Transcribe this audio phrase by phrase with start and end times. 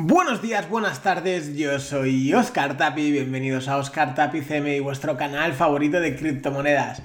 [0.00, 5.54] Buenos días, buenas tardes, yo soy Oscar Tapi, bienvenidos a Oscar Tapi CMI, vuestro canal
[5.54, 7.02] favorito de criptomonedas.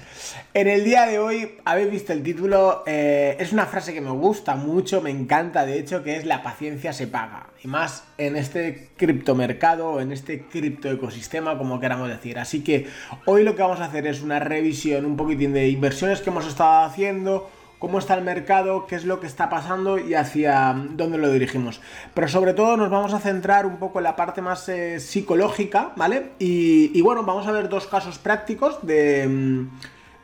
[0.54, 4.12] En el día de hoy, habéis visto el título, eh, es una frase que me
[4.12, 7.48] gusta mucho, me encanta de hecho, que es la paciencia se paga.
[7.64, 12.38] Y más en este criptomercado, en este criptoecosistema, como queramos decir.
[12.38, 12.86] Así que
[13.24, 16.46] hoy lo que vamos a hacer es una revisión un poquitín de inversiones que hemos
[16.46, 17.50] estado haciendo,
[17.84, 21.82] cómo está el mercado, qué es lo que está pasando y hacia dónde lo dirigimos.
[22.14, 25.92] Pero sobre todo nos vamos a centrar un poco en la parte más eh, psicológica,
[25.94, 26.30] ¿vale?
[26.38, 29.66] Y, bueno, vamos a ver dos casos prácticos de,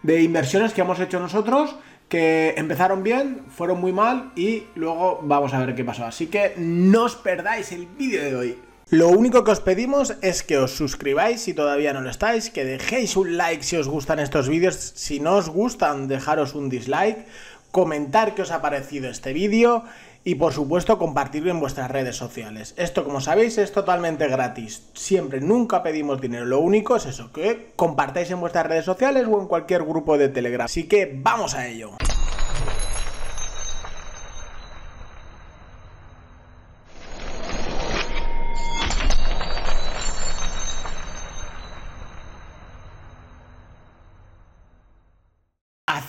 [0.02, 1.76] de inversiones que hemos hecho nosotros
[2.08, 6.06] que empezaron bien, fueron muy mal y luego vamos a ver qué pasó.
[6.06, 8.69] Así que no os perdáis el vídeo de hoy.
[8.90, 12.64] Lo único que os pedimos es que os suscribáis si todavía no lo estáis, que
[12.64, 17.24] dejéis un like si os gustan estos vídeos, si no os gustan dejaros un dislike,
[17.70, 19.84] comentar qué os ha parecido este vídeo
[20.24, 22.74] y por supuesto compartirlo en vuestras redes sociales.
[22.76, 27.70] Esto como sabéis es totalmente gratis, siempre, nunca pedimos dinero, lo único es eso, que
[27.76, 30.64] compartáis en vuestras redes sociales o en cualquier grupo de Telegram.
[30.64, 31.92] Así que vamos a ello.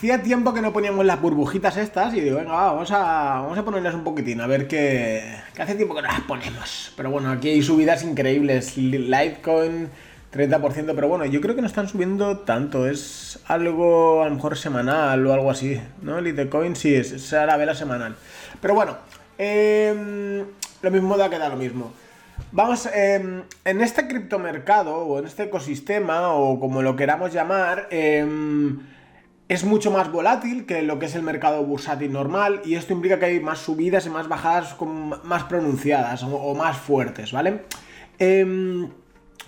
[0.01, 3.63] Hacía tiempo que no poníamos las burbujitas estas y digo, venga, vamos, a, vamos a
[3.63, 5.21] ponerlas un poquitín, a ver qué,
[5.59, 6.91] hace tiempo que no las ponemos.
[6.97, 8.77] Pero bueno, aquí hay subidas increíbles.
[8.77, 9.89] Litecoin
[10.33, 14.57] 30%, pero bueno, yo creo que no están subiendo tanto, es algo a lo mejor
[14.57, 16.19] semanal o algo así, ¿no?
[16.19, 18.15] Litecoin sí, es, es a la vela semanal.
[18.59, 18.97] Pero bueno,
[19.37, 20.43] eh,
[20.81, 21.93] lo mismo da que da lo mismo.
[22.51, 28.25] Vamos, eh, en este criptomercado o en este ecosistema o como lo queramos llamar, eh,
[29.51, 33.19] es mucho más volátil que lo que es el mercado bursátil normal y esto implica
[33.19, 34.77] que hay más subidas y más bajadas
[35.25, 37.63] más pronunciadas o, más fuertes, ¿vale?
[38.17, 38.87] Eh,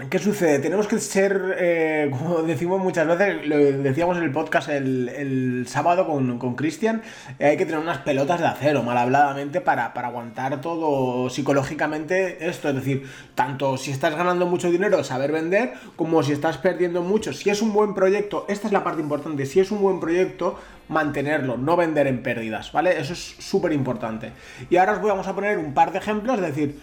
[0.09, 0.57] ¿Qué sucede?
[0.57, 6.07] Tenemos que ser, eh, como decimos muchas veces, lo decíamos en el podcast el, sábado
[6.07, 7.03] con Cristian,
[7.37, 12.49] eh, hay que tener unas pelotas de acero, mal habladamente, para, para, aguantar todo psicológicamente
[12.49, 12.69] esto.
[12.69, 17.31] Es decir, tanto si estás ganando mucho dinero, saber vender, como si estás perdiendo mucho.
[17.31, 20.57] Si es un buen proyecto, esta es la parte importante, si es un buen proyecto,
[20.89, 22.99] mantenerlo, no vender en pérdidas, ¿vale?
[22.99, 24.31] Eso es súper importante.
[24.71, 26.79] Y ahora os voy a poner un par de ejemplos, es decir,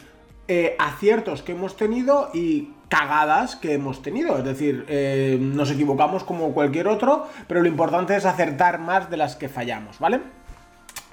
[0.53, 4.37] eh, aciertos que hemos tenido y cagadas que hemos tenido.
[4.37, 9.17] Es decir, eh, nos equivocamos como cualquier otro, pero lo importante es acertar más de
[9.17, 10.21] las que fallamos, ¿vale?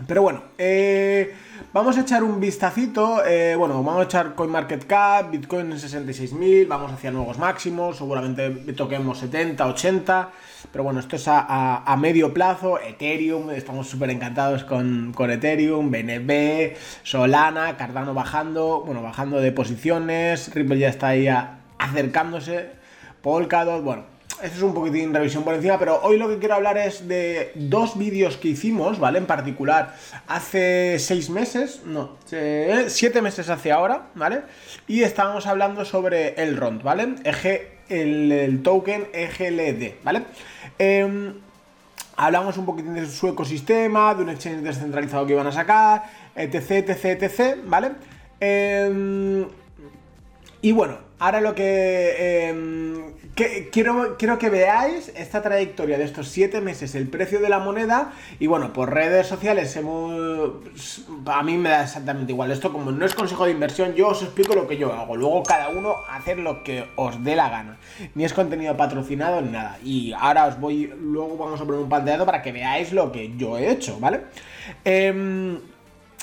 [0.05, 1.33] Pero bueno, eh,
[1.73, 6.91] vamos a echar un vistacito, eh, bueno, vamos a echar CoinMarketCap, Bitcoin en 66.000, vamos
[6.91, 10.29] hacia nuevos máximos, seguramente toquemos 70, 80,
[10.71, 16.75] pero bueno, esto es a, medio plazo, Ethereum, estamos súper encantados con, con, Ethereum, BNB,
[17.01, 21.27] Solana, Cardano bajando, bueno, bajando de posiciones, Ripple ya está ahí
[21.79, 22.69] acercándose,
[23.23, 26.77] Polkadot, bueno, esto es un poquitín revisión por encima, pero hoy lo que quiero hablar
[26.77, 29.17] es de dos vídeos que hicimos, ¿vale?
[29.17, 29.95] En particular,
[30.27, 32.17] hace seis meses, no,
[32.87, 34.41] siete meses hace ahora, ¿vale?
[34.87, 37.15] Y estábamos hablando sobre el ROND, ¿vale?
[37.89, 40.23] el, token EGLD, ¿vale?
[40.77, 41.33] Em,
[42.15, 46.03] hablamos un poquitín de su ecosistema, de un exchange descentralizado que iban a sacar,
[46.35, 47.91] etc, etc, etc, ¿vale?
[48.39, 49.47] Em,
[50.61, 52.53] y bueno, ahora lo que,
[53.71, 58.13] quiero, quiero que veáis esta trayectoria de estos 7 meses, el precio de la moneda.
[58.39, 62.51] Y bueno, por redes sociales hemos, a mí me da exactamente igual.
[62.51, 65.15] Esto como no es consejo de inversión, yo os explico lo que yo hago.
[65.15, 67.77] Luego cada uno hacer lo que os dé la gana.
[68.15, 69.77] Ni es contenido patrocinado ni nada.
[69.83, 73.35] Y ahora os voy, luego vamos a poner un panteado para que veáis lo que
[73.37, 74.21] yo he hecho, ¿vale?
[74.83, 75.59] Eh,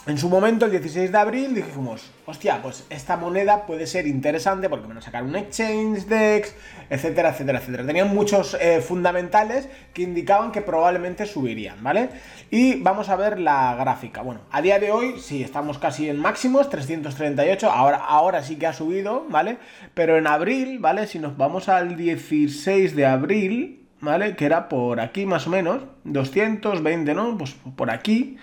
[0.06, 4.68] en su momento, el 16 de abril, dijimos, hostia, pues esta moneda puede ser interesante
[4.68, 6.54] porque van a sacar un exchange DEX,
[6.90, 7.86] etcétera, etcétera, etcétera.
[7.86, 12.10] Tenían muchos eh, fundamentales que indicaban que probablemente subirían, ¿vale?
[12.50, 14.20] Y vamos a ver la gráfica.
[14.20, 18.66] Bueno, a día de hoy, sí, estamos casi en máximos, 338, ahora, ahora sí que
[18.66, 19.56] ha subido, ¿vale?
[19.94, 21.06] Pero en abril, ¿vale?
[21.06, 24.36] Si nos vamos al 16 de abril, ¿vale?
[24.36, 27.38] Que era por aquí más o menos, 220, ¿no?
[27.38, 28.36] Pues por aquí.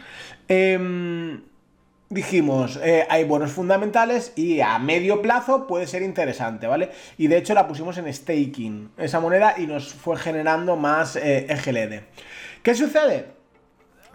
[0.48, 1.40] Eh,
[2.12, 6.92] dijimos, eh, hay buenos fundamentales y a medio plazo puede ser interesante, ¿vale?
[7.18, 11.48] Y de hecho la pusimos en staking, esa moneda, y nos fue generando más eh,
[11.50, 12.02] EGLD.
[12.62, 13.28] ¿Qué sucede?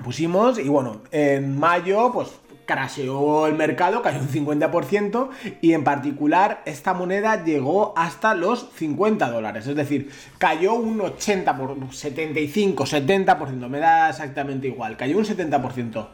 [0.04, 2.28] Pusimos, y bueno, en mayo, pues
[2.66, 5.30] crasheó el mercado, cayó un 50%
[5.62, 11.56] y en particular esta moneda llegó hasta los 50 dólares, es decir, cayó un 80
[11.56, 16.08] por 75, 70%, me da exactamente igual, cayó un 70%.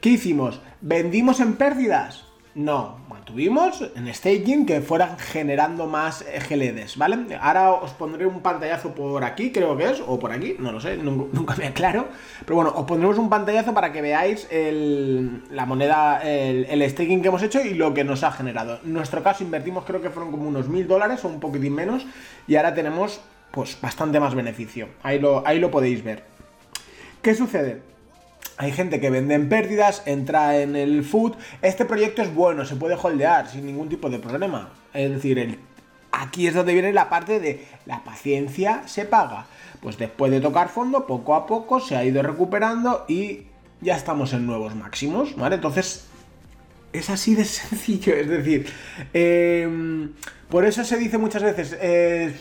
[0.00, 0.60] ¿Qué hicimos?
[0.80, 2.29] ¿Vendimos en pérdidas?
[2.60, 7.38] No, mantuvimos en staging que fueran generando más GLDs, ¿vale?
[7.40, 10.78] Ahora os pondré un pantallazo por aquí, creo que es, o por aquí, no lo
[10.78, 12.08] sé, nunca, me aclaro.
[12.40, 17.28] Pero bueno, os pondremos un pantallazo para que veáis la moneda, el, el, staking que
[17.28, 18.78] hemos hecho y lo que nos ha generado.
[18.84, 22.04] En nuestro caso invertimos creo que fueron como unos mil dólares o un poquitín menos
[22.46, 23.22] y ahora tenemos
[23.52, 24.88] pues bastante más beneficio.
[25.02, 26.24] Ahí lo, ahí lo podéis ver.
[27.22, 27.80] ¿Qué sucede?
[28.60, 31.32] Hay gente que vende en pérdidas, entra en el food.
[31.62, 34.74] Este proyecto es bueno, se puede holdear sin ningún tipo de problema.
[34.92, 35.58] Es decir,
[36.12, 39.46] aquí es donde viene la parte de la paciencia se paga.
[39.80, 43.44] Pues después de tocar fondo, poco a poco se ha ido recuperando y
[43.80, 45.54] ya estamos en nuevos máximos, ¿vale?
[45.54, 46.06] Entonces,
[46.92, 48.70] es así de sencillo, es decir,
[49.14, 50.12] em,
[50.50, 52.36] por eso se dice muchas veces, eh,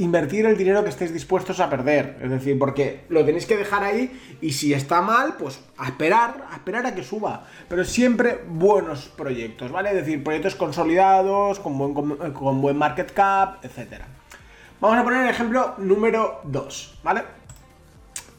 [0.00, 2.18] invertir el dinero que estéis dispuestos a perder.
[2.22, 4.10] Es decir, porque lo tenéis que dejar ahí
[4.40, 7.46] y si está mal, pues a esperar, a esperar a que suba.
[7.68, 9.90] Pero siempre buenos proyectos, ¿vale?
[9.90, 14.02] Es decir, proyectos consolidados, con buen, con buen market cap, etc.
[14.80, 17.22] Vamos a poner el ejemplo número 2, ¿vale?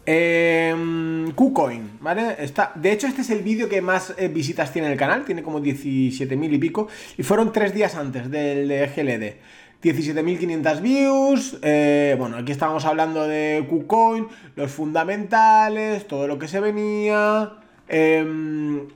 [0.03, 2.35] Eh, KuCoin, ¿vale?
[2.39, 5.25] Está, de hecho, este es el vídeo que más eh, visitas tiene en el canal,
[5.25, 6.87] tiene como 17.000 y pico,
[7.17, 9.70] y fueron tres días antes del de GLD.
[9.81, 11.57] 17.500 views.
[11.61, 17.53] Eh, bueno, aquí estábamos hablando de KuCoin, los fundamentales, todo lo que se venía.
[17.87, 18.87] Em,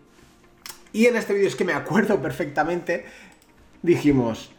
[0.94, 3.06] y en este vídeo es que me acuerdo perfectamente.
[3.82, 4.52] Dijimos,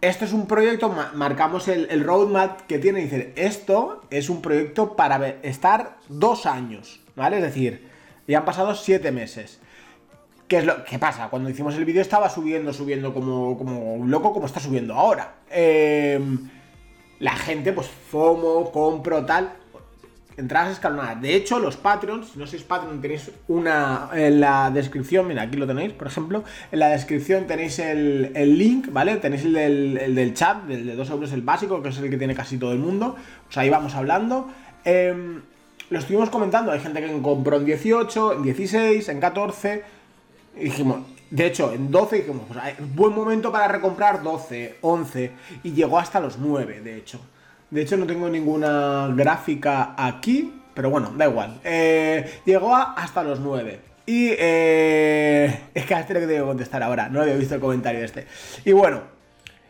[0.00, 3.00] esto es un proyecto, marcamos el, roadmap que tiene.
[3.00, 7.36] Dice, esto es un proyecto para estar dos años, ¿vale?
[7.36, 7.88] Es decir,
[8.26, 9.60] ya han pasado siete meses.
[10.50, 11.28] ¿Qué es lo que pasa?
[11.28, 15.34] Cuando hicimos el vídeo estaba subiendo, subiendo como, como un loco, como está subiendo ahora.
[15.48, 16.50] Em,
[17.20, 19.52] la gente, pues FOMO, compro, tal.
[20.36, 21.22] Entradas escalonadas.
[21.22, 25.28] De hecho, los Patreons, si no sois Patreon, tenéis una en la descripción.
[25.28, 26.42] Mira, aquí lo tenéis, por ejemplo.
[26.72, 29.18] En la descripción tenéis el, link, ¿vale?
[29.18, 32.34] Tenéis el del, chat, del de 2 euros el básico, que es el que tiene
[32.34, 33.14] casi todo el mundo.
[33.44, 34.48] Pues ahí vamos hablando.
[34.84, 35.42] Em,
[35.90, 36.72] lo estuvimos comentando.
[36.72, 39.99] Hay gente que compró en 18, en 16, en 14
[40.54, 41.00] dijimos,
[41.30, 42.60] de hecho, en 12 dijimos, pues,
[42.94, 45.30] buen momento para recomprar 12, 11,
[45.62, 47.20] y llegó hasta los 9, de hecho.
[47.70, 51.60] De hecho, no tengo ninguna gráfica aquí, pero bueno, da igual.
[51.62, 53.80] Eh, llegó hasta los 9.
[54.06, 57.60] Y eh, es que a este que tengo que contestar ahora, no había visto el
[57.60, 58.26] comentario este.
[58.64, 59.02] Y bueno,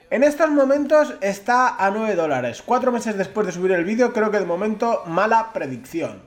[0.09, 2.63] en estos momentos está a 9 dólares.
[2.65, 6.23] Cuatro meses después de subir el vídeo, creo que de momento mala predicción.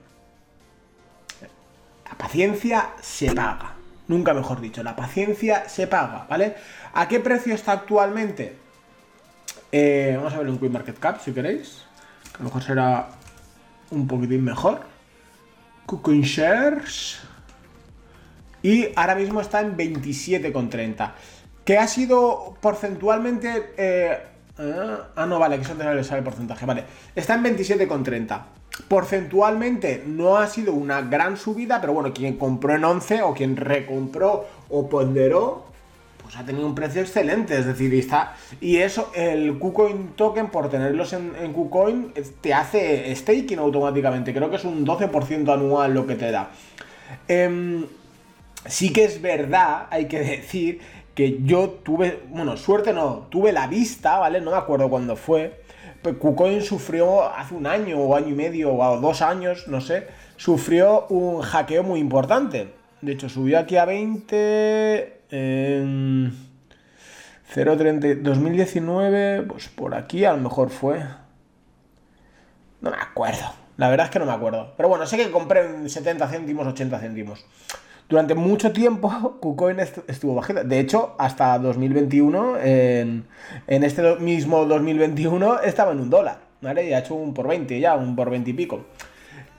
[2.05, 3.82] La paciencia se paga.
[4.07, 6.55] Nunca mejor dicho, la paciencia se paga, ¿vale?
[6.93, 8.57] ¿A qué precio está actualmente?
[9.71, 11.85] Eh, vamos a ver un Quick Market Cap si queréis.
[12.35, 13.09] a lo mejor será
[13.91, 14.81] un poquitín mejor.
[15.85, 17.19] Cooking Shares.
[18.61, 21.11] Y ahora mismo está en 27,30.
[21.65, 23.73] Que ha sido porcentualmente.
[23.77, 24.17] Eh,
[24.57, 26.65] ah, ah, no, vale, que eso le sale el porcentaje.
[26.65, 26.85] Vale,
[27.15, 28.41] está en 27,30.
[28.87, 33.55] Porcentualmente no ha sido una gran subida, pero bueno, quien compró en 11 o quien
[33.55, 35.65] recompró o ponderó,
[36.23, 37.57] pues ha tenido un precio excelente.
[37.57, 38.35] Es decir, está.
[38.61, 44.33] Y eso, el KuCoin token, por tenerlos en, KuCoin, te hace staking automáticamente.
[44.33, 46.49] Creo que es un 12% anual lo que te da.
[47.27, 47.85] Em,
[48.65, 50.81] sí que es verdad, hay que decir,
[51.13, 54.41] que yo tuve, bueno, suerte no, tuve la vista, ¿vale?
[54.41, 55.62] No me acuerdo cuándo fue
[56.03, 60.07] KuCoin sufrió hace un año o año y medio o dos años, no sé,
[60.37, 62.73] sufrió un hackeo muy importante.
[63.01, 66.31] De hecho, subió aquí a 20 en
[67.53, 71.03] 0.30 2019, pues por aquí a lo mejor fue.
[72.81, 73.53] No me acuerdo.
[73.77, 74.73] La verdad es que no me acuerdo.
[74.77, 77.45] Pero bueno, sé que compré en 70 céntimos, 80 céntimos.
[78.09, 80.63] Durante mucho tiempo KuCoin estuvo bajita.
[80.63, 83.25] De hecho, hasta 2021, en,
[83.67, 86.39] este mismo 2021, estaba en un dólar.
[86.61, 86.87] ¿Vale?
[86.87, 88.85] Y ha hecho un por 20 ya, un por 20 y pico.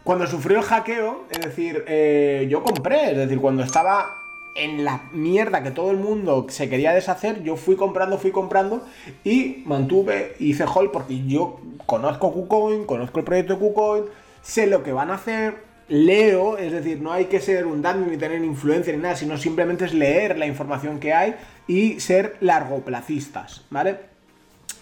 [0.05, 4.07] Cuando sufrió el hackeo, es decir, eh, yo compré, es decir, cuando estaba
[4.55, 8.83] en la mierda que todo el mundo se quería deshacer, yo fui comprando, fui comprando
[9.25, 14.05] y mantuve, hice hold porque yo conozco KuCoin, conozco el proyecto de KuCoin,
[14.43, 15.57] sé lo que van a hacer,
[15.89, 19.37] leo, es decir, no hay que ser un dandy ni tener influencia ni nada, sino
[19.37, 21.35] simplemente es leer la información que hay
[21.67, 23.99] y ser largoplacistas, ¿vale?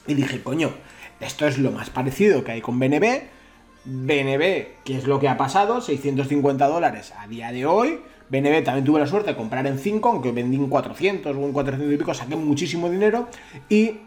[0.07, 0.71] Y dije, coño,
[1.21, 3.23] esto es lo más parecido que hay con BNB.
[3.85, 5.81] BNB, ¿qué es lo que ha pasado?
[5.81, 8.01] 650 dólares a día de hoy.
[8.29, 11.53] BNB también tuve la suerte de comprar en 5, aunque vendí en 400 o en
[11.53, 13.29] 400 y pico, saqué muchísimo dinero.
[13.69, 13.99] Y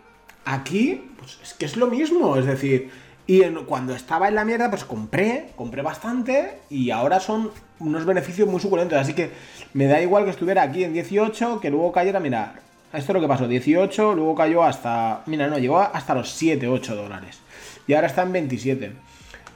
[0.46, 2.90] aquí, pues es que es lo mismo, es decir,
[3.28, 8.48] y cuando estaba en la mierda, pues compré, compré bastante y ahora son unos beneficios
[8.48, 9.00] muy suculentos.
[9.00, 9.32] Así que
[9.74, 12.56] me da igual que estuviera aquí en 18, que luego cayera, mira,
[12.96, 16.66] Esto es lo que pasó, 18, luego cayó hasta, mira, no, llegó hasta los 7,
[16.68, 17.40] 8 dólares.
[17.88, 18.94] Y ahora está en 27.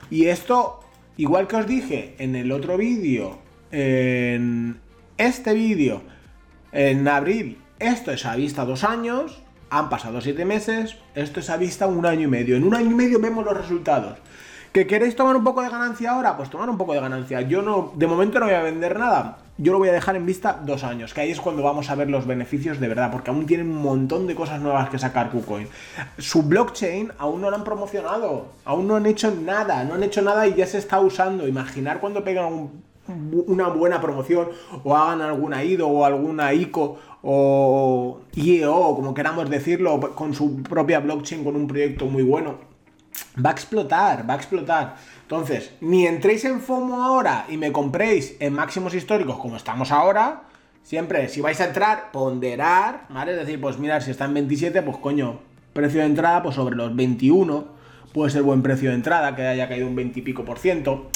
[0.09, 0.81] Y esto,
[1.15, 3.39] igual que os dije en el otro vídeo,
[3.71, 4.81] en
[5.17, 6.01] este vídeo,
[6.73, 11.57] en abril, esto es a vista dos años, han pasado 7 meses, esto es a
[11.57, 12.55] vista un año y medio.
[12.55, 14.17] En un año y medio vemos los resultados.
[14.71, 16.38] ¿Que queréis tomar un poco de ganancia ahora?
[16.38, 17.41] Pues tomar un poco de ganancia.
[17.41, 19.39] Yo no, de momento no voy a vender nada.
[19.57, 21.95] Yo lo voy a dejar en vista dos años, que ahí es cuando vamos a
[21.95, 25.31] ver los beneficios de verdad, porque aún tienen un montón de cosas nuevas que sacar
[25.31, 25.67] KuCoin.
[26.17, 30.21] Su blockchain aún no lo han promocionado, aún no han hecho nada, no han hecho
[30.21, 31.45] nada y ya se está usando.
[31.45, 32.69] Imaginar cuando pegan
[33.47, 34.49] una buena promoción
[34.83, 40.99] o hagan alguna IDO o alguna ICO o IEO, como queramos decirlo, con su propia
[40.99, 42.69] blockchain, con un proyecto muy bueno
[43.43, 44.95] va a explotar, va a explotar.
[45.21, 50.43] Entonces, ni entréis en FOMO ahora y me compréis en máximos históricos como estamos ahora.
[50.83, 53.33] Siempre, si vais a entrar, ponderar, ¿vale?
[53.33, 55.39] Es decir, pues mirar, si está en 27, pues coño,
[55.73, 57.67] precio de entrada, pues sobre los 21,
[58.13, 61.09] puede ser buen precio de entrada, que haya caído un 20 y pico por ciento.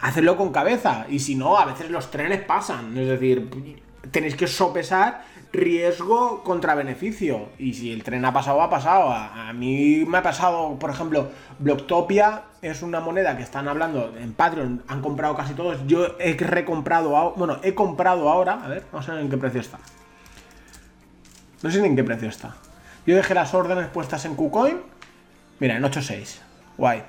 [0.00, 3.48] Hacedlo con cabeza, y si no, a veces los trenes pasan, es decir,
[4.10, 7.50] tenéis que sopesar riesgo contra beneficio.
[7.58, 9.12] Y si el tren ha pasado, ha pasado.
[9.12, 14.32] A, mí me ha pasado, por ejemplo, Blocktopia es una moneda que están hablando en
[14.32, 15.78] Patreon, han comprado casi todos.
[15.86, 19.78] Yo he recomprado, bueno, he comprado ahora, a ver, a ver en qué precio está.
[21.62, 22.56] No sé en qué precio está.
[23.06, 24.80] Yo dejé las órdenes puestas en KuCoin.
[25.60, 26.38] Mira, en 8.6.
[26.76, 27.02] Guay.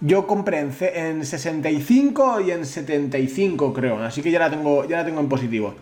[0.00, 4.04] Yo compré en, en 65 y en 75, creo.
[4.04, 5.74] Así que ya la tengo, ya la tengo en positivo.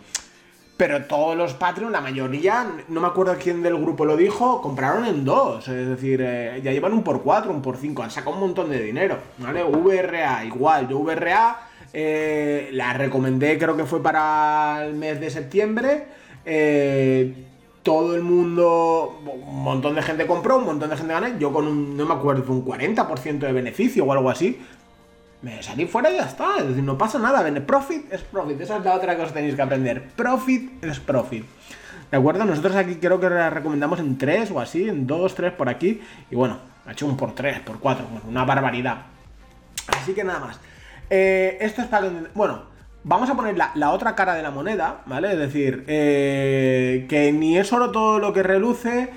[0.77, 5.05] Pero todos los Patreon, la mayoría, no me acuerdo quién del grupo lo dijo, compraron
[5.05, 5.69] en dos.
[5.69, 8.03] Es decir, eh, ya llevan un por cuatro, un por cinco.
[8.03, 9.19] Han sacado un montón de dinero.
[9.39, 9.63] ¿Vale?
[9.63, 10.89] VRA, igual.
[10.89, 16.07] Yo VRA eh, la recomendé, creo que fue para el mes de septiembre.
[16.45, 17.33] Eh,
[17.85, 21.39] todo el mundo, un montón de gente compró, un montón de gente ganó.
[21.39, 24.59] Yo con un, no me acuerdo, un 40% de beneficio o algo así
[25.45, 26.57] me salí fuera y ya está.
[26.59, 27.45] Es decir, no pasa nada.
[27.67, 28.61] Profit es profit.
[28.63, 30.03] Esa es la otra cosa que tenéis que aprender.
[30.17, 31.45] Profit es profit.
[32.11, 32.45] ¿De acuerdo?
[32.45, 36.01] Nosotros aquí creo que la recomendamos en 3 o así, en 2, 3 por aquí.
[36.31, 38.07] Y bueno, ha hecho un por 3, por 4.
[38.27, 39.03] una barbaridad.
[39.89, 40.59] Así que nada más.
[41.11, 42.11] Eh, esto es para...
[42.35, 42.63] Bueno,
[43.03, 45.33] vamos a poner la, otra cara de la moneda, ¿vale?
[45.33, 49.11] Es decir, eh, que ni es solo todo lo que reluce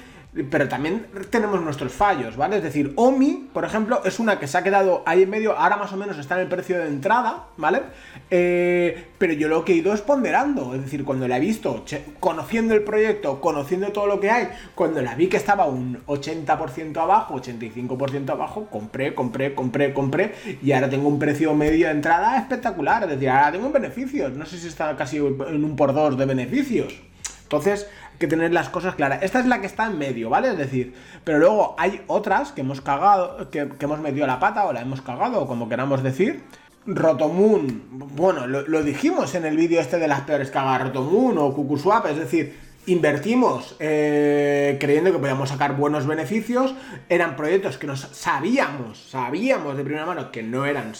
[0.44, 2.58] pero también tenemos nuestros fallos, ¿vale?
[2.58, 5.77] Es decir, OMI, por ejemplo, es una que se ha quedado ahí en medio, ahora
[5.77, 7.82] más o menos está en el precio de entrada, ¿vale?
[8.29, 11.84] Eh, pero yo lo que he ido es ponderando, es decir, cuando la he visto,
[12.20, 16.98] conociendo el proyecto, conociendo todo lo que hay, cuando la vi que estaba un 80%
[16.98, 22.38] abajo, 85% abajo, compré, compré, compré, compré, y ahora tengo un precio medio de entrada
[22.38, 26.17] espectacular, es decir, ahora tengo beneficios, no sé si está casi en un por dos
[26.17, 27.01] de beneficios.
[27.48, 27.88] Entonces,
[28.20, 29.22] que tener las cosas claras.
[29.22, 30.50] Esta es la que está en medio, ¿vale?
[30.50, 30.94] Es decir,
[31.24, 35.02] pero luego hay otras que hemos cagado, que, hemos metido la pata o la hemos
[35.02, 36.44] cagado, como queramos decir.
[36.86, 37.84] Rotomoon,
[38.16, 42.18] bueno, lo, dijimos en el vídeo este de las peores cagas, Rotomoon o Kukuswap, es
[42.18, 46.74] decir, invertimos eh, creyendo que podíamos sacar buenos beneficios,
[47.10, 50.94] eran proyectos que nos sabíamos, sabíamos de primera mano que no eran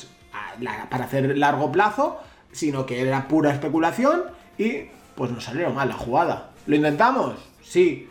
[0.90, 2.20] para hacer largo plazo,
[2.52, 4.24] sino que era pura especulación
[4.58, 6.50] y pues nos salió mal la jugada.
[6.68, 7.36] ¿Lo intentamos?
[7.64, 8.10] Sí.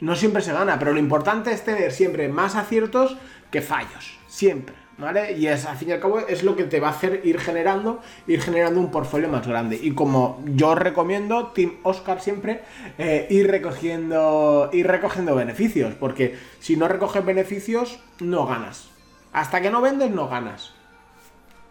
[0.00, 3.16] No siempre se gana, pero lo importante es tener siempre más aciertos
[3.50, 4.18] que fallos.
[4.28, 4.74] Siempre.
[4.98, 5.32] ¿Vale?
[5.32, 7.38] Y es, al fin y al cabo, es lo que te va a hacer ir
[7.38, 9.78] generando, ir generando un portfolio más grande.
[9.82, 12.62] Y como yo recomiendo, Team Oscar siempre,
[12.96, 14.70] eh, ir recogiendo.
[14.72, 15.94] ir recogiendo beneficios.
[15.94, 18.88] Porque si no recoges beneficios, no ganas.
[19.32, 20.72] Hasta que no vendes, no ganas.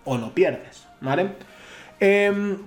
[0.04, 0.88] O no pierdes.
[1.02, 1.34] ¿Vale?
[2.00, 2.58] Eh,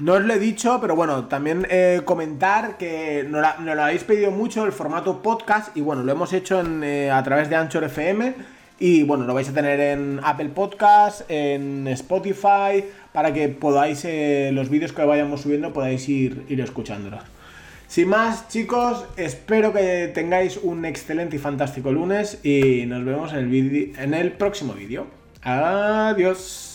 [0.00, 4.30] no os lo he dicho, pero bueno, también eh, comentar que nos, lo habéis pedido
[4.32, 8.34] mucho el formato podcast y bueno, lo hemos hecho eh, a través de Anchor FM
[8.80, 14.50] y bueno, lo vais a tener en Apple Podcast, en Spotify, para que podáis, eh,
[14.52, 17.22] los vídeos que vayamos subiendo, podáis ir, escuchándolos.
[17.86, 23.38] Sin más, chicos, espero que tengáis un excelente y fantástico lunes y nos vemos en
[23.38, 25.06] el, en el próximo vídeo.
[25.42, 26.73] Adiós.